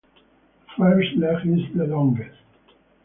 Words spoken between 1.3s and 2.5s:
is the longest.